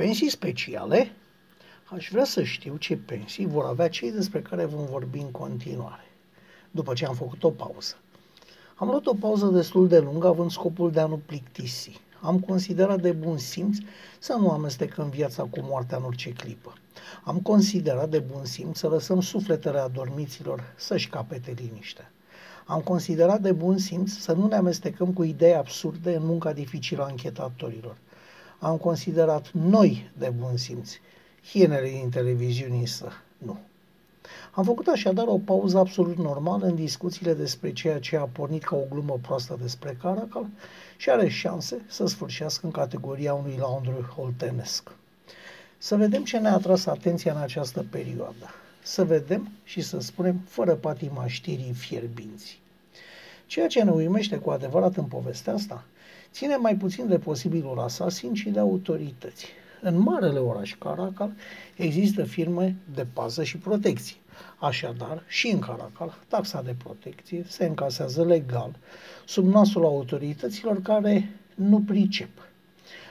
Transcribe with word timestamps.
Pensii 0.00 0.28
speciale? 0.28 1.12
Aș 1.84 2.08
vrea 2.10 2.24
să 2.24 2.42
știu 2.42 2.76
ce 2.76 2.96
pensii 2.96 3.46
vor 3.46 3.64
avea 3.64 3.88
cei 3.88 4.12
despre 4.12 4.40
care 4.40 4.64
vom 4.64 4.84
vorbi 4.84 5.18
în 5.18 5.30
continuare, 5.30 6.04
după 6.70 6.92
ce 6.92 7.06
am 7.06 7.14
făcut 7.14 7.42
o 7.42 7.50
pauză. 7.50 7.94
Am 8.74 8.88
luat 8.88 9.06
o 9.06 9.14
pauză 9.14 9.46
destul 9.46 9.88
de 9.88 9.98
lungă, 9.98 10.26
având 10.26 10.50
scopul 10.50 10.90
de 10.90 11.00
a 11.00 11.06
nu 11.06 11.20
plictisi. 11.26 12.00
Am 12.20 12.40
considerat 12.40 13.00
de 13.00 13.12
bun 13.12 13.38
simț 13.38 13.76
să 14.18 14.36
nu 14.38 14.50
amestecăm 14.50 15.08
viața 15.08 15.42
cu 15.42 15.58
moartea 15.62 15.96
în 15.96 16.04
orice 16.04 16.30
clipă. 16.30 16.72
Am 17.24 17.40
considerat 17.40 18.08
de 18.08 18.18
bun 18.18 18.44
simț 18.44 18.78
să 18.78 18.88
lăsăm 18.88 19.20
sufletele 19.20 19.78
adormiților 19.78 20.74
să-și 20.76 21.08
capete 21.08 21.54
liniște. 21.56 22.10
Am 22.66 22.80
considerat 22.80 23.40
de 23.40 23.52
bun 23.52 23.78
simț 23.78 24.10
să 24.10 24.32
nu 24.32 24.46
ne 24.46 24.56
amestecăm 24.56 25.12
cu 25.12 25.22
idei 25.22 25.54
absurde 25.54 26.14
în 26.14 26.26
munca 26.26 26.52
dificilă 26.52 27.02
a 27.02 27.10
închetatorilor. 27.10 27.96
Am 28.62 28.76
considerat 28.76 29.50
noi 29.50 30.10
de 30.18 30.32
bun 30.38 30.56
simț, 30.56 30.90
hienele 31.50 31.88
din 31.88 32.10
televiziune 32.10 32.76
însă 32.76 33.12
nu. 33.38 33.58
Am 34.52 34.64
făcut 34.64 34.86
așadar 34.86 35.26
o 35.26 35.38
pauză 35.38 35.78
absolut 35.78 36.16
normală 36.16 36.66
în 36.66 36.74
discuțiile 36.74 37.34
despre 37.34 37.72
ceea 37.72 37.98
ce 37.98 38.16
a 38.16 38.24
pornit 38.24 38.64
ca 38.64 38.76
o 38.76 38.84
glumă 38.90 39.18
proastă 39.22 39.58
despre 39.60 39.96
Caracal 40.02 40.46
și 40.96 41.10
are 41.10 41.28
șanse 41.28 41.84
să 41.88 42.06
sfârșească 42.06 42.66
în 42.66 42.72
categoria 42.72 43.34
unui 43.34 43.56
laundry 43.58 44.02
holtenesc. 44.16 44.90
Să 45.78 45.96
vedem 45.96 46.24
ce 46.24 46.38
ne-a 46.38 46.54
atras 46.54 46.86
atenția 46.86 47.32
în 47.32 47.40
această 47.40 47.84
perioadă. 47.90 48.50
Să 48.82 49.04
vedem 49.04 49.50
și 49.64 49.80
să 49.80 50.00
spunem 50.00 50.40
fără 50.48 50.74
patima 50.74 51.26
știrii 51.26 51.72
fierbinți. 51.72 52.60
Ceea 53.46 53.66
ce 53.66 53.82
ne 53.82 53.90
uimește 53.90 54.36
cu 54.36 54.50
adevărat 54.50 54.96
în 54.96 55.04
povestea 55.04 55.52
asta 55.52 55.84
ține 56.32 56.56
mai 56.56 56.76
puțin 56.76 57.08
de 57.08 57.18
posibilul 57.18 57.78
asasin, 57.78 58.34
ci 58.34 58.42
de 58.42 58.58
autorități. 58.58 59.46
În 59.82 59.98
marele 59.98 60.38
oraș 60.38 60.74
Caracal 60.78 61.32
există 61.76 62.24
firme 62.24 62.76
de 62.94 63.06
pază 63.12 63.42
și 63.44 63.58
protecție. 63.58 64.16
Așadar, 64.58 65.22
și 65.26 65.48
în 65.48 65.58
Caracal, 65.58 66.18
taxa 66.28 66.62
de 66.62 66.74
protecție 66.82 67.44
se 67.48 67.64
încasează 67.64 68.24
legal, 68.24 68.76
sub 69.26 69.46
nasul 69.46 69.84
autorităților 69.84 70.82
care 70.82 71.30
nu 71.54 71.80
pricep. 71.80 72.30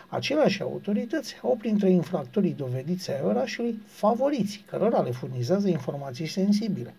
Aceleași 0.08 0.62
autorități 0.62 1.36
au 1.42 1.56
printre 1.60 1.90
infractorii 1.90 2.54
dovediți 2.54 3.12
ai 3.12 3.22
orașului 3.24 3.82
favoriți, 3.86 4.64
cărora 4.68 5.02
le 5.02 5.12
furnizează 5.12 5.68
informații 5.68 6.28
sensibile. 6.28 6.94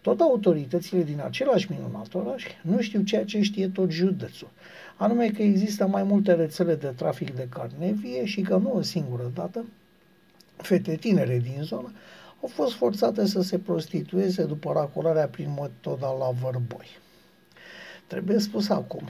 Tot 0.00 0.20
autoritățile 0.20 1.02
din 1.02 1.20
același 1.24 1.70
minunat 1.70 2.14
oraș 2.14 2.44
nu 2.62 2.80
știu 2.80 3.02
ceea 3.02 3.24
ce 3.24 3.40
știe 3.40 3.68
tot 3.68 3.90
județul, 3.90 4.48
anume 4.96 5.28
că 5.28 5.42
există 5.42 5.86
mai 5.86 6.02
multe 6.02 6.34
rețele 6.34 6.74
de 6.74 6.86
trafic 6.86 7.34
de 7.34 7.46
carne 7.50 7.92
vie 7.92 8.24
și 8.24 8.40
că 8.40 8.56
nu 8.56 8.72
o 8.72 8.82
singură 8.82 9.30
dată 9.34 9.64
fete 10.56 10.96
tinere 10.96 11.38
din 11.38 11.62
zonă 11.62 11.92
au 12.42 12.48
fost 12.48 12.74
forțate 12.74 13.26
să 13.26 13.42
se 13.42 13.58
prostitueze 13.58 14.44
după 14.44 14.72
racolarea 14.72 15.28
prin 15.28 15.54
metoda 15.60 16.16
la 16.18 16.30
vărboi. 16.42 16.86
Trebuie 18.06 18.38
spus 18.38 18.68
acum 18.68 19.08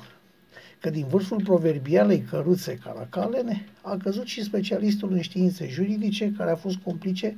că 0.80 0.90
din 0.90 1.06
vârful 1.06 1.42
proverbialei 1.42 2.20
căruțe 2.20 2.78
caracalene 2.84 3.64
a 3.82 3.96
căzut 3.96 4.26
și 4.26 4.42
specialistul 4.42 5.12
în 5.12 5.20
științe 5.20 5.68
juridice 5.68 6.32
care 6.36 6.50
a 6.50 6.56
fost 6.56 6.76
complice 6.76 7.36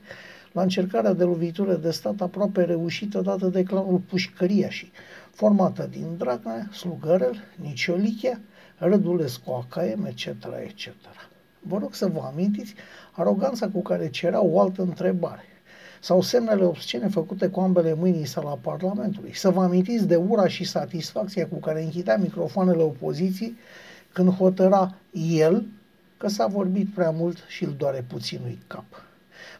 la 0.52 0.62
încercarea 0.62 1.12
de 1.12 1.24
lovitură 1.24 1.74
de 1.74 1.90
stat 1.90 2.20
aproape 2.20 2.62
reușită 2.62 3.20
dată 3.20 3.46
de 3.46 3.62
clanul 3.62 3.98
Pușcăriașii, 3.98 4.92
formată 5.30 5.88
din 5.90 6.06
Dragnea, 6.16 6.68
Slugărel, 6.72 7.36
Niciolichea, 7.56 8.40
Rădulescu 8.76 9.50
Acaem, 9.50 10.04
etc., 10.04 10.26
etc. 10.64 10.88
Vă 11.60 11.78
rog 11.78 11.94
să 11.94 12.06
vă 12.06 12.20
amintiți 12.32 12.74
aroganța 13.12 13.68
cu 13.68 13.82
care 13.82 14.10
cerea 14.10 14.44
o 14.44 14.60
altă 14.60 14.82
întrebare 14.82 15.44
sau 16.00 16.20
semnele 16.20 16.64
obscene 16.64 17.08
făcute 17.08 17.48
cu 17.48 17.60
ambele 17.60 17.94
mâini 17.94 18.18
în 18.18 18.24
sala 18.24 18.58
Parlamentului. 18.60 19.34
Să 19.34 19.50
vă 19.50 19.62
amintiți 19.62 20.06
de 20.06 20.16
ura 20.16 20.48
și 20.48 20.64
satisfacția 20.64 21.46
cu 21.46 21.58
care 21.58 21.82
închidea 21.82 22.16
microfoanele 22.16 22.82
opoziției 22.82 23.56
când 24.12 24.28
hotăra 24.28 24.94
el 25.12 25.66
că 26.16 26.28
s-a 26.28 26.46
vorbit 26.46 26.94
prea 26.94 27.10
mult 27.10 27.36
și 27.48 27.64
îl 27.64 27.74
doare 27.78 28.04
puținui 28.08 28.58
cap. 28.66 28.84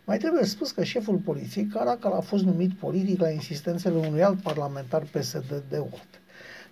Mai 0.05 0.19
trebuie 0.19 0.45
spus 0.45 0.71
că 0.71 0.85
șeful 0.85 1.17
poliției, 1.17 1.65
Caracal, 1.67 2.13
a 2.13 2.21
fost 2.21 2.45
numit 2.45 2.73
politic 2.73 3.21
la 3.21 3.31
insistențele 3.31 3.97
unui 3.97 4.23
alt 4.23 4.41
parlamentar 4.41 5.03
PSD 5.03 5.63
de 5.69 5.77
Ort. 5.77 6.21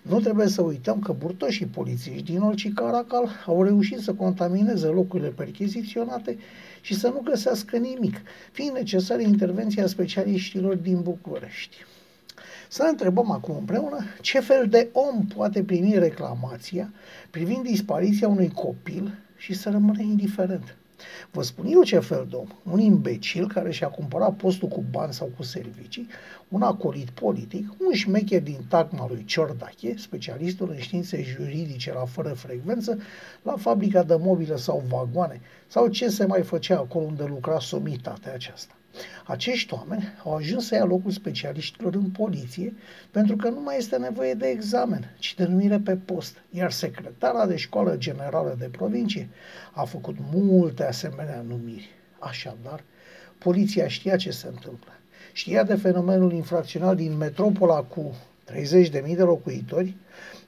Nu 0.01 0.19
trebuie 0.19 0.47
să 0.47 0.61
uităm 0.61 0.99
că 0.99 1.11
burtoșii 1.11 1.65
polițiști 1.65 2.31
din 2.31 2.41
Olci 2.41 2.73
Caracal 2.73 3.29
au 3.45 3.63
reușit 3.63 3.99
să 3.99 4.13
contamineze 4.13 4.87
locurile 4.87 5.29
perchiziționate 5.29 6.37
și 6.81 6.95
să 6.95 7.07
nu 7.07 7.21
găsească 7.23 7.77
nimic, 7.77 8.21
fiind 8.51 8.73
necesară 8.73 9.21
intervenția 9.21 9.87
specialiștilor 9.87 10.75
din 10.75 11.01
București. 11.01 11.75
Să 12.69 12.83
ne 12.83 12.89
întrebăm 12.89 13.31
acum 13.31 13.55
împreună 13.55 13.97
ce 14.21 14.39
fel 14.39 14.67
de 14.67 14.89
om 14.91 15.25
poate 15.35 15.63
primi 15.63 15.99
reclamația 15.99 16.93
privind 17.29 17.63
dispariția 17.63 18.27
unui 18.27 18.49
copil 18.49 19.13
și 19.37 19.53
să 19.53 19.69
rămână 19.69 20.01
indiferent. 20.01 20.75
Vă 21.31 21.41
spun 21.41 21.65
eu 21.69 21.83
ce 21.83 21.99
fel 21.99 22.27
de 22.29 22.35
om. 22.35 22.47
Un 22.71 22.79
imbecil 22.79 23.47
care 23.47 23.71
și-a 23.71 23.87
cumpărat 23.87 24.35
postul 24.35 24.67
cu 24.67 24.83
bani 24.91 25.13
sau 25.13 25.31
cu 25.37 25.43
servicii, 25.43 26.07
un 26.47 26.61
acolit 26.61 27.09
politic, 27.09 27.73
un 27.87 27.93
șmecher 27.93 28.41
din 28.41 28.59
tacma 28.69 29.07
lui 29.07 29.23
Ciordache, 29.25 29.97
specialistul 29.97 30.69
în 30.69 30.77
științe 30.77 31.23
juridice 31.23 31.93
la 31.93 32.05
fără 32.05 32.29
frecvență, 32.29 32.99
la 33.41 33.55
fabrica 33.57 34.03
de 34.03 34.15
mobile 34.19 34.55
sau 34.55 34.83
vagoane, 34.87 35.41
sau 35.67 35.87
ce 35.87 36.09
se 36.09 36.25
mai 36.25 36.41
făcea 36.41 36.77
acolo 36.77 37.05
unde 37.05 37.23
lucra 37.23 37.59
somitatea 37.59 38.33
aceasta. 38.33 38.73
Acești 39.25 39.73
oameni 39.73 40.03
au 40.23 40.35
ajuns 40.35 40.67
să 40.67 40.75
ia 40.75 40.83
locul 40.83 41.11
specialiștilor 41.11 41.95
în 41.95 42.09
poliție 42.09 42.73
pentru 43.11 43.35
că 43.35 43.49
nu 43.49 43.61
mai 43.61 43.77
este 43.77 43.97
nevoie 43.97 44.33
de 44.33 44.47
examen, 44.47 45.15
ci 45.19 45.35
de 45.35 45.45
numire 45.45 45.79
pe 45.79 45.95
post, 45.95 46.41
iar 46.49 46.71
secretara 46.71 47.47
de 47.47 47.55
școală 47.55 47.97
generală 47.97 48.55
de 48.59 48.69
provincie 48.71 49.29
a 49.71 49.83
făcut 49.83 50.15
multe 50.33 50.83
asemenea 50.83 51.43
numiri. 51.47 51.89
Așadar, 52.19 52.83
poliția 53.37 53.87
știa 53.87 54.15
ce 54.15 54.31
se 54.31 54.47
întâmplă. 54.47 54.91
Știa 55.33 55.63
de 55.63 55.75
fenomenul 55.75 56.33
infracțional 56.33 56.95
din 56.95 57.17
metropola 57.17 57.81
cu 57.81 58.15
30.000 58.51 59.15
de 59.15 59.23
locuitori, 59.23 59.95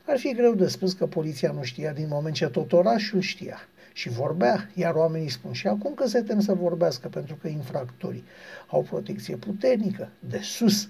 ar 0.07 0.17
fi 0.17 0.33
greu 0.33 0.53
de 0.53 0.67
spus 0.67 0.93
că 0.93 1.05
poliția 1.05 1.51
nu 1.51 1.63
știa 1.63 1.91
din 1.91 2.07
moment 2.09 2.35
ce 2.35 2.47
tot 2.47 2.73
orașul 2.73 3.21
știa 3.21 3.67
și 3.93 4.09
vorbea, 4.09 4.69
iar 4.73 4.93
oamenii 4.93 5.29
spun 5.29 5.51
și 5.51 5.67
acum 5.67 5.93
că 5.93 6.07
se 6.07 6.21
tem 6.21 6.39
să 6.39 6.53
vorbească 6.53 7.07
pentru 7.07 7.35
că 7.41 7.47
infractorii 7.47 8.23
au 8.67 8.81
protecție 8.81 9.35
puternică, 9.35 10.09
de 10.19 10.39
sus. 10.41 10.89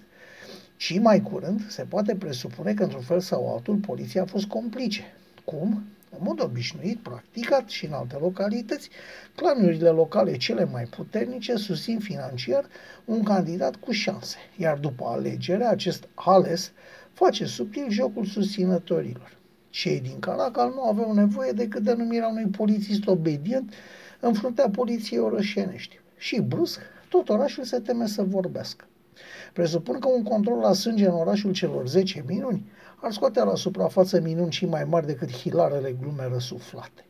Și 0.77 0.99
mai 0.99 1.21
curând 1.21 1.69
se 1.69 1.83
poate 1.83 2.15
presupune 2.15 2.73
că 2.73 2.83
într-un 2.83 3.01
fel 3.01 3.19
sau 3.19 3.53
altul 3.53 3.75
poliția 3.75 4.21
a 4.21 4.25
fost 4.25 4.45
complice. 4.45 5.13
Cum? 5.45 5.83
În 6.09 6.19
mod 6.21 6.41
obișnuit, 6.43 6.99
practicat 6.99 7.69
și 7.69 7.85
în 7.85 7.93
alte 7.93 8.15
localități, 8.15 8.89
clanurile 9.35 9.89
locale 9.89 10.37
cele 10.37 10.65
mai 10.65 10.83
puternice 10.83 11.55
susțin 11.55 11.99
financiar 11.99 12.65
un 13.05 13.23
candidat 13.23 13.75
cu 13.75 13.91
șanse, 13.91 14.37
iar 14.57 14.77
după 14.77 15.05
alegere, 15.05 15.63
acest 15.63 16.07
ales 16.13 16.71
face 17.13 17.45
subtil 17.45 17.89
jocul 17.89 18.25
susținătorilor. 18.25 19.37
Cei 19.73 19.99
din 19.99 20.19
Caracal 20.19 20.73
nu 20.75 20.83
aveau 20.83 21.13
nevoie 21.13 21.51
decât 21.51 21.83
de 21.83 21.93
numirea 21.93 22.27
unui 22.27 22.45
polițist 22.45 23.07
obedient 23.07 23.73
în 24.19 24.33
fruntea 24.33 24.69
poliției 24.69 25.19
orășenești. 25.19 25.99
Și 26.17 26.41
brusc, 26.41 26.79
tot 27.09 27.29
orașul 27.29 27.63
se 27.63 27.79
teme 27.79 28.07
să 28.07 28.23
vorbească. 28.23 28.85
Presupun 29.53 29.99
că 29.99 30.07
un 30.07 30.23
control 30.23 30.57
la 30.57 30.73
sânge 30.73 31.05
în 31.05 31.13
orașul 31.13 31.51
celor 31.51 31.87
10 31.87 32.23
minuni 32.27 32.71
ar 32.95 33.11
scoate 33.11 33.43
la 33.43 33.55
suprafață 33.55 34.19
minuni 34.19 34.51
și 34.51 34.65
mai 34.65 34.83
mari 34.83 35.05
decât 35.05 35.31
hilarele 35.31 35.95
glume 36.01 36.27
răsuflate. 36.31 37.05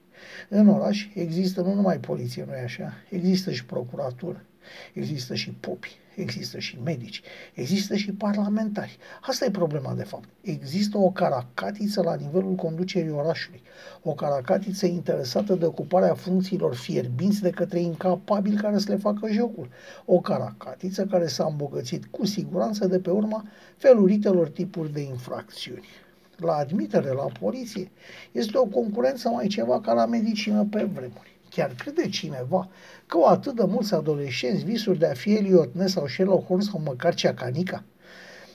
În 0.50 0.68
oraș 0.68 1.07
există 1.13 1.62
nu 1.62 1.74
numai 1.74 1.97
poliție, 1.97 2.45
nu 2.47 2.53
așa? 2.63 2.94
Există 3.10 3.51
și 3.51 3.65
procuratură, 3.65 4.45
există 4.94 5.33
și 5.33 5.51
popi, 5.51 6.00
există 6.15 6.60
și 6.60 6.77
medici, 6.83 7.21
există 7.54 7.95
și 7.95 8.12
parlamentari. 8.12 8.98
Asta 9.21 9.45
e 9.45 9.51
problema 9.51 9.94
de 9.94 10.04
fapt. 10.04 10.30
Există 10.42 10.98
o 10.98 11.12
caracatiță 11.12 12.01
la 12.01 12.15
nivelul 12.15 12.56
conducerii 12.56 13.12
orașului, 13.12 13.62
o 14.01 14.13
caracatiță 14.13 14.86
interesată 14.86 15.56
de 15.56 15.65
ocuparea 15.65 16.13
funcțiilor 16.13 16.75
fierbinți 16.75 17.42
de 17.42 17.50
către 17.50 17.80
incapabili 17.80 18.56
care 18.56 18.77
să 18.77 18.92
le 18.92 18.98
facă 18.98 19.27
jocul, 19.31 19.69
o 20.06 20.19
caracatiță 20.19 21.06
care 21.06 21.27
s-a 21.27 21.45
îmbogățit 21.45 22.06
cu 22.06 22.25
siguranță 22.25 22.88
de 22.88 23.00
pe 23.00 23.10
urma 23.10 23.45
feluritelor 23.77 24.50
tipuri 24.50 24.94
de 24.94 25.01
infracțiuni 25.01 25.88
la 26.38 26.56
admitere 26.56 27.10
la 27.10 27.25
poliție, 27.39 27.92
este 28.31 28.57
o 28.57 28.65
concurență 28.65 29.30
mai 29.30 29.48
ceva 29.48 29.81
ca 29.81 29.94
la 29.94 30.06
medicină 30.06 30.68
pe 30.69 30.83
vremuri. 30.83 31.32
Chiar 31.55 31.73
crede 31.77 32.09
cineva 32.09 32.69
că 33.05 33.17
au 33.17 33.25
atât 33.25 33.55
de 33.55 33.63
mulți 33.63 33.94
adolescenți 33.94 34.63
visuri 34.63 35.00
de 35.00 35.05
a 35.05 35.13
fi 35.13 35.35
Eliot 35.35 35.73
Ness 35.73 35.94
sau 35.94 36.07
Sherlock 36.07 36.47
Holmes 36.47 36.65
sau 36.65 36.81
măcar 36.85 37.13
Ceacanica? 37.13 37.83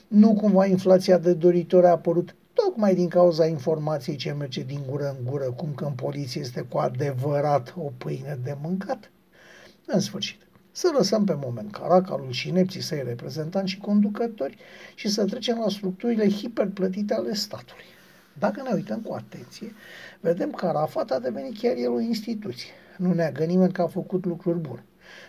Nu 0.07 0.33
cumva 0.33 0.65
inflația 0.65 1.17
de 1.17 1.33
doritori 1.33 1.85
a 1.85 1.89
apărut 1.89 2.35
tocmai 2.53 2.95
din 2.95 3.07
cauza 3.07 3.45
informației 3.45 4.15
ce 4.15 4.31
merge 4.31 4.63
din 4.63 4.79
gură 4.89 5.15
în 5.17 5.25
gură, 5.31 5.51
cum 5.51 5.73
că 5.75 5.85
în 5.85 5.93
poliție 5.93 6.41
este 6.41 6.61
cu 6.61 6.77
adevărat 6.77 7.73
o 7.77 7.91
pâine 7.97 8.39
de 8.43 8.57
mâncat? 8.61 9.11
În 9.85 9.99
sfârșit, 9.99 10.47
să 10.71 10.91
lăsăm 10.97 11.25
pe 11.25 11.37
moment 11.43 11.71
caracalul 11.71 12.31
și 12.31 12.51
nepții 12.51 12.81
săi 12.81 13.03
reprezentanți 13.05 13.71
și 13.71 13.77
conducători 13.77 14.57
și 14.95 15.09
să 15.09 15.25
trecem 15.25 15.59
la 15.59 15.69
structurile 15.69 16.29
hiperplătite 16.29 17.13
ale 17.13 17.33
statului. 17.33 17.85
Dacă 18.39 18.61
ne 18.61 18.73
uităm 18.73 18.99
cu 18.99 19.13
atenție, 19.13 19.73
vedem 20.19 20.51
că 20.51 20.65
Arafat 20.65 21.11
a 21.11 21.19
devenit 21.19 21.57
chiar 21.57 21.75
el 21.75 21.91
o 21.91 21.99
instituție. 21.99 22.71
Nu 22.99 23.13
neagă 23.13 23.43
nimeni 23.43 23.71
că 23.71 23.81
a 23.81 23.87
făcut 23.87 24.25
lucruri 24.25 24.59
bune. 24.59 24.83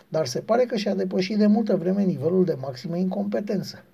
Dar 0.09 0.27
se 0.27 0.41
pare 0.41 0.65
că 0.65 0.77
și-a 0.77 0.95
depășit 0.95 1.39
de 1.39 1.47
multă 1.47 1.77
vreme 1.77 2.03
nivelul 2.03 2.45
de 2.45 2.57
maximă 2.61 2.97
incompetență. 2.97 3.85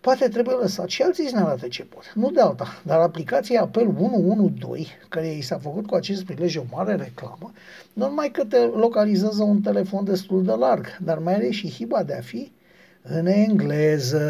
Poate 0.00 0.28
trebuie 0.28 0.54
lăsat 0.54 0.88
și 0.88 1.02
alții 1.02 1.28
să 1.28 1.34
ne 1.34 1.42
arate 1.42 1.68
ce 1.68 1.84
pot. 1.84 2.12
Nu 2.14 2.30
de 2.30 2.40
alta, 2.40 2.82
dar 2.84 3.00
aplicația 3.00 3.60
Apel 3.60 3.86
112, 3.98 4.88
care 5.08 5.32
i 5.32 5.40
s-a 5.40 5.58
făcut 5.58 5.86
cu 5.86 5.94
acest 5.94 6.24
prilej 6.24 6.56
o 6.56 6.62
mare 6.70 6.94
reclamă, 6.94 7.52
nu 7.92 8.06
numai 8.06 8.30
că 8.30 8.44
te 8.44 8.58
localizează 8.58 9.42
un 9.42 9.60
telefon 9.60 10.04
destul 10.04 10.44
de 10.44 10.52
larg, 10.52 10.86
dar 11.00 11.18
mai 11.18 11.34
are 11.34 11.50
și 11.50 11.70
hiba 11.70 12.02
de 12.02 12.14
a 12.14 12.20
fi 12.20 12.52
în 13.02 13.26
engleză. 13.26 14.28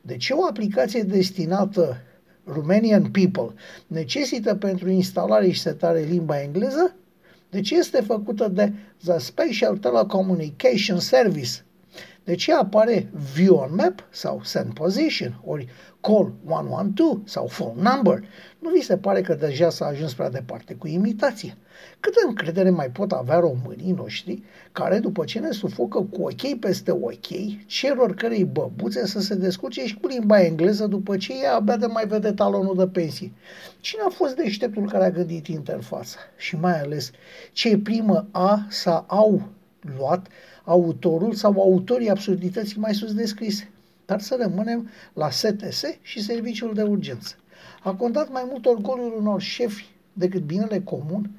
Deci 0.00 0.30
o 0.30 0.44
aplicație 0.48 1.02
destinată 1.02 1.96
Romanian 2.44 3.10
People 3.10 3.54
necesită 3.86 4.54
pentru 4.54 4.90
instalare 4.90 5.50
și 5.50 5.60
setare 5.60 6.00
limba 6.00 6.40
engleză? 6.40 6.94
Deci 7.54 7.70
este 7.70 8.00
făcută 8.00 8.48
de 8.48 8.72
The 9.04 9.18
Special 9.18 9.76
Telecommunication 9.76 10.98
Service, 10.98 11.64
de 12.24 12.34
ce 12.34 12.52
apare 12.52 13.10
view 13.34 13.56
on 13.56 13.74
map 13.74 14.06
sau 14.10 14.40
send 14.42 14.72
position, 14.72 15.40
ori 15.44 15.68
call 16.00 16.32
112 16.46 17.22
sau 17.24 17.46
phone 17.46 17.90
number? 17.90 18.24
Nu 18.58 18.70
vi 18.70 18.80
se 18.80 18.96
pare 18.96 19.20
că 19.20 19.34
deja 19.34 19.70
s-a 19.70 19.86
ajuns 19.86 20.14
prea 20.14 20.30
departe 20.30 20.74
cu 20.74 20.86
imitație? 20.86 21.56
Câtă 22.00 22.18
încredere 22.26 22.70
mai 22.70 22.90
pot 22.90 23.12
avea 23.12 23.38
românii 23.38 23.92
noștri 23.92 24.42
care, 24.72 24.98
după 24.98 25.24
ce 25.24 25.38
ne 25.38 25.50
sufocă 25.50 26.00
cu 26.00 26.22
ok 26.22 26.58
peste 26.60 26.90
ok, 26.90 27.26
cer 27.66 27.96
oricărei 27.96 28.44
băbuțe 28.44 29.06
să 29.06 29.20
se 29.20 29.34
descurce 29.34 29.86
și 29.86 29.98
cu 30.00 30.06
limba 30.06 30.40
engleză 30.40 30.86
după 30.86 31.16
ce 31.16 31.42
ea 31.42 31.54
abia 31.54 31.76
de 31.76 31.86
mai 31.86 32.06
vede 32.06 32.32
talonul 32.32 32.76
de 32.76 32.86
pensii? 32.86 33.32
Cine 33.80 34.02
a 34.06 34.10
fost 34.10 34.36
deșteptul 34.36 34.88
care 34.90 35.04
a 35.04 35.10
gândit 35.10 35.46
interfața? 35.46 36.18
Și 36.36 36.56
mai 36.56 36.80
ales, 36.80 37.10
ce 37.52 37.78
primă 37.78 38.26
a 38.30 38.66
sau 38.68 39.04
au 39.06 39.48
luat 39.96 40.26
autorul 40.64 41.32
sau 41.32 41.60
autorii 41.60 42.10
absurdității 42.10 42.80
mai 42.80 42.94
sus 42.94 43.14
descrise. 43.14 43.70
Dar 44.06 44.20
să 44.20 44.36
rămânem 44.40 44.88
la 45.12 45.30
STS 45.30 45.84
și 46.02 46.22
serviciul 46.22 46.74
de 46.74 46.82
urgență. 46.82 47.34
A 47.82 47.94
contat 47.94 48.30
mai 48.30 48.46
mult 48.50 48.66
orgoliul 48.66 49.14
unor 49.18 49.40
șefi 49.40 49.86
decât 50.12 50.42
binele 50.42 50.80
comun. 50.80 51.30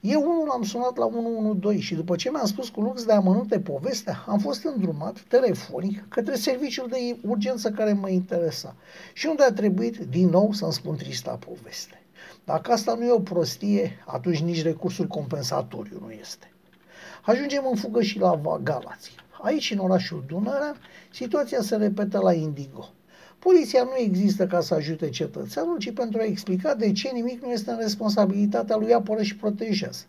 Eu 0.00 0.20
unul 0.20 0.48
am 0.50 0.62
sunat 0.62 0.96
la 0.96 1.04
112 1.04 1.84
și 1.84 1.94
după 1.94 2.16
ce 2.16 2.30
mi-am 2.30 2.46
spus 2.46 2.68
cu 2.68 2.80
lux 2.80 3.04
de 3.04 3.12
amănunte 3.12 3.60
povestea, 3.60 4.24
am 4.26 4.38
fost 4.38 4.64
îndrumat 4.64 5.20
telefonic 5.20 6.08
către 6.08 6.34
serviciul 6.34 6.88
de 6.88 7.16
urgență 7.22 7.70
care 7.70 7.92
mă 7.92 8.08
interesa 8.08 8.76
și 9.12 9.26
unde 9.26 9.42
a 9.42 9.52
trebuit 9.52 9.96
din 9.96 10.28
nou 10.28 10.52
să-mi 10.52 10.72
spun 10.72 10.96
trista 10.96 11.38
poveste. 11.46 12.02
Dacă 12.44 12.72
asta 12.72 12.94
nu 12.94 13.04
e 13.04 13.10
o 13.10 13.20
prostie, 13.20 14.02
atunci 14.06 14.42
nici 14.42 14.62
recursul 14.62 15.06
compensatoriu 15.06 15.98
nu 16.00 16.10
este. 16.10 16.53
Ajungem 17.26 17.66
în 17.70 17.76
fugă 17.76 18.02
și 18.02 18.18
la 18.18 18.60
Galați. 18.62 19.14
Aici, 19.42 19.70
în 19.70 19.78
orașul 19.78 20.24
Dunărea, 20.26 20.76
situația 21.10 21.62
se 21.62 21.76
repetă 21.76 22.18
la 22.18 22.32
Indigo. 22.32 22.88
Poliția 23.38 23.82
nu 23.82 23.96
există 23.98 24.46
ca 24.46 24.60
să 24.60 24.74
ajute 24.74 25.08
cetățeanul, 25.08 25.78
ci 25.78 25.92
pentru 25.92 26.20
a 26.20 26.24
explica 26.24 26.74
de 26.74 26.92
ce 26.92 27.08
nimic 27.08 27.42
nu 27.42 27.50
este 27.50 27.70
în 27.70 27.78
responsabilitatea 27.80 28.76
lui 28.76 28.92
apără 28.92 29.22
și 29.22 29.36
protejează. 29.36 30.04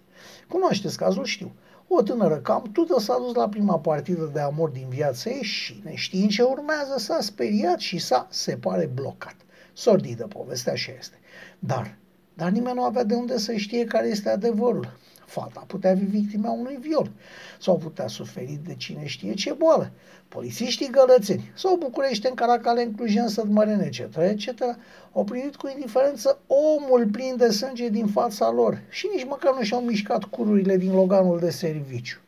Cunoașteți 0.47 0.97
cazul, 0.97 1.25
știu. 1.25 1.51
O 1.87 2.01
tânără 2.01 2.35
cam 2.35 2.69
tută 2.71 2.99
s-a 2.99 3.17
dus 3.17 3.33
la 3.33 3.49
prima 3.49 3.79
partidă 3.79 4.29
de 4.33 4.39
amor 4.39 4.69
din 4.69 4.85
viața 4.89 5.29
ei 5.29 5.43
și, 5.43 5.81
neștiind 5.83 6.29
ce 6.29 6.41
urmează, 6.41 6.95
s-a 6.97 7.17
speriat 7.21 7.79
și 7.79 7.97
s-a, 7.97 8.27
se 8.29 8.57
pare, 8.57 8.89
blocat. 8.93 9.35
Sordidă 9.73 10.27
povestea 10.27 10.73
așa 10.73 10.91
este. 10.99 11.19
Dar, 11.59 11.97
dar 12.33 12.49
nimeni 12.49 12.75
nu 12.75 12.83
avea 12.83 13.03
de 13.03 13.13
unde 13.13 13.37
să 13.37 13.53
știe 13.53 13.85
care 13.85 14.07
este 14.07 14.29
adevărul. 14.29 14.97
Fata 15.25 15.63
putea 15.67 15.95
fi 15.95 16.03
victima 16.03 16.51
unui 16.51 16.77
viol 16.81 17.11
sau 17.59 17.77
putea 17.77 18.07
suferi 18.07 18.59
de 18.65 18.75
cine 18.75 19.05
știe 19.05 19.33
ce 19.33 19.53
boală. 19.53 19.91
Polițiștii 20.27 20.89
gălățeni 20.91 21.51
sau 21.55 21.75
București 21.77 22.27
în 22.27 22.33
Caracale, 22.33 22.81
în 22.81 22.91
Clujen, 22.91 23.27
Sădmărene, 23.27 23.85
etc., 23.85 24.15
etc., 24.15 24.47
au 25.13 25.23
primit 25.23 25.55
cu 25.55 25.67
indiferență 25.67 26.39
omul 26.47 27.07
plin 27.11 27.35
de 27.37 27.49
sânge 27.49 27.89
din 27.89 28.07
fața 28.07 28.51
lor 28.51 28.81
și 28.89 29.09
nici 29.13 29.25
măcar 29.25 29.55
nu 29.55 29.63
și-au 29.63 29.81
mișcat 29.81 30.23
cururile 30.23 30.77
din 30.77 30.93
loganul 30.93 31.39
de 31.39 31.49
serviciu. 31.49 32.19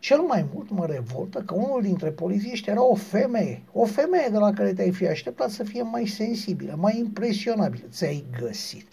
Cel 0.00 0.20
mai 0.20 0.46
mult 0.54 0.70
mă 0.70 0.86
revoltă 0.86 1.42
că 1.46 1.54
unul 1.54 1.82
dintre 1.82 2.10
polițiști 2.10 2.70
era 2.70 2.82
o 2.82 2.94
femeie. 2.94 3.62
O 3.72 3.84
femeie 3.84 4.28
de 4.30 4.38
la 4.38 4.52
care 4.52 4.72
te-ai 4.72 4.90
fi 4.90 5.06
așteptat 5.06 5.50
să 5.50 5.64
fie 5.64 5.82
mai 5.82 6.06
sensibilă, 6.06 6.74
mai 6.78 6.98
impresionabilă. 6.98 7.84
Ți-ai 7.90 8.24
găsit 8.40 8.86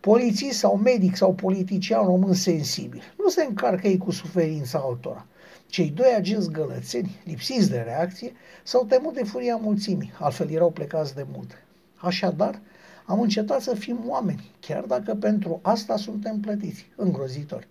polițist 0.00 0.58
sau 0.58 0.76
medic 0.76 1.16
sau 1.16 1.34
politician 1.34 2.04
român 2.04 2.34
sensibil. 2.34 3.02
Nu 3.18 3.28
se 3.28 3.44
încarcă 3.44 3.86
ei 3.86 3.98
cu 3.98 4.10
suferința 4.10 4.78
altora. 4.78 5.26
Cei 5.66 5.90
doi 5.90 6.14
agenți 6.16 6.50
gălățeni, 6.50 7.16
lipsiți 7.24 7.70
de 7.70 7.78
reacție, 7.78 8.32
s-au 8.62 8.84
temut 8.84 9.14
de 9.14 9.24
furia 9.24 9.56
mulțimii, 9.56 10.12
altfel 10.18 10.50
erau 10.50 10.70
plecați 10.70 11.14
de 11.14 11.26
mult. 11.32 11.50
Așadar, 11.96 12.60
am 13.08 13.20
încetat 13.20 13.60
să 13.60 13.74
fim 13.74 13.98
oameni, 14.06 14.50
chiar 14.60 14.84
dacă 14.84 15.14
pentru 15.14 15.58
asta 15.62 15.96
suntem 15.96 16.40
plătiți. 16.40 16.86
Îngrozitori. 16.96 17.68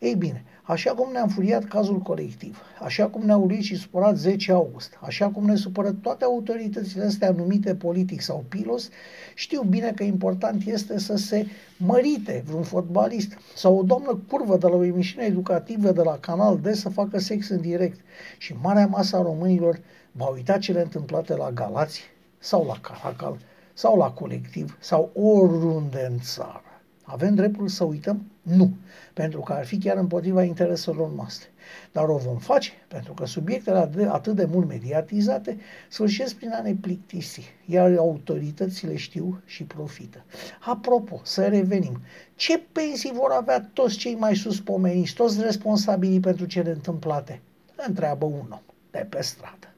Ei 0.00 0.14
bine, 0.14 0.44
așa 0.62 0.94
cum 0.94 1.12
ne-a 1.12 1.22
înfuriat 1.22 1.64
cazul 1.64 1.98
colectiv, 1.98 2.62
așa 2.80 3.06
cum 3.06 3.24
ne-a 3.24 3.36
urit 3.36 3.62
și 3.62 3.76
supărat 3.76 4.16
10 4.16 4.52
august, 4.52 4.98
așa 5.00 5.28
cum 5.28 5.44
ne 5.44 5.54
supără 5.54 5.92
toate 5.92 6.24
autoritățile 6.24 7.04
astea 7.04 7.30
numite 7.30 7.74
politic 7.74 8.20
sau 8.20 8.44
pilos, 8.48 8.88
știu 9.34 9.62
bine 9.62 9.92
că 9.92 10.02
important 10.02 10.66
este 10.66 10.98
să 10.98 11.16
se 11.16 11.46
mărite 11.76 12.42
vreun 12.46 12.62
fotbalist 12.62 13.38
sau 13.54 13.78
o 13.78 13.82
doamnă 13.82 14.20
curvă 14.28 14.56
de 14.56 14.66
la 14.66 14.74
o 14.74 14.84
emisiune 14.84 15.26
educativă 15.26 15.92
de 15.92 16.02
la 16.02 16.18
Canal 16.18 16.58
D 16.58 16.74
să 16.74 16.88
facă 16.88 17.18
sex 17.18 17.48
în 17.48 17.60
direct. 17.60 18.00
Și 18.38 18.54
marea 18.62 18.86
masa 18.86 19.22
românilor 19.22 19.80
va 20.12 20.26
uita 20.26 20.58
cele 20.58 20.80
întâmplate 20.80 21.36
la 21.36 21.50
Galați 21.50 22.02
sau 22.38 22.66
la 22.66 22.78
Caracal 22.80 23.38
sau 23.76 23.96
la 23.96 24.10
colectiv 24.10 24.76
sau 24.80 25.10
oriunde 25.14 26.06
în 26.10 26.18
țară. 26.18 26.62
Avem 27.02 27.34
dreptul 27.34 27.68
să 27.68 27.84
uităm? 27.84 28.26
Nu, 28.42 28.70
pentru 29.14 29.40
că 29.40 29.52
ar 29.52 29.66
fi 29.66 29.78
chiar 29.78 29.96
împotriva 29.96 30.42
intereselor 30.42 31.10
noastre. 31.12 31.48
Dar 31.92 32.08
o 32.08 32.16
vom 32.16 32.36
face 32.36 32.70
pentru 32.88 33.12
că 33.12 33.26
subiectele 33.26 34.08
atât 34.08 34.34
de 34.34 34.44
mult 34.44 34.68
mediatizate 34.68 35.58
sfârșesc 35.88 36.34
prin 36.34 36.52
a 36.52 36.62
ne 36.62 36.74
plictisi, 36.74 37.54
iar 37.66 37.96
autoritățile 37.96 38.96
știu 38.96 39.40
și 39.44 39.64
profită. 39.64 40.24
Apropo, 40.60 41.20
să 41.24 41.46
revenim. 41.46 42.00
Ce 42.34 42.58
pensii 42.72 43.12
vor 43.12 43.30
avea 43.30 43.70
toți 43.72 43.96
cei 43.96 44.14
mai 44.14 44.36
sus 44.36 44.60
pomeniți, 44.60 45.14
toți 45.14 45.40
responsabilii 45.40 46.20
pentru 46.20 46.46
cele 46.46 46.70
întâmplate? 46.70 47.40
Întreabă 47.86 48.24
un 48.24 48.46
om 48.50 48.62
de 48.90 49.06
pe 49.08 49.22
stradă. 49.22 49.75